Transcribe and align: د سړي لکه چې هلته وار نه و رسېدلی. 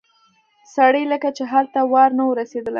د 0.03 0.03
سړي 0.75 1.03
لکه 1.13 1.29
چې 1.37 1.43
هلته 1.51 1.79
وار 1.91 2.09
نه 2.17 2.23
و 2.27 2.37
رسېدلی. 2.39 2.69